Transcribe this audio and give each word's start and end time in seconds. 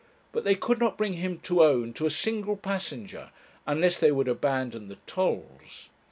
But 0.31 0.45
they 0.45 0.55
could 0.55 0.79
not 0.79 0.97
bring 0.97 1.13
him 1.13 1.37
to 1.41 1.61
own 1.63 1.93
to 1.93 2.07
a 2.07 2.09
single 2.09 2.57
passenger, 2.57 3.29
unless 3.67 3.99
they 3.99 4.11
would 4.11 4.27
abandon 4.27 4.87
the 4.87 4.97
tolls. 5.05 5.89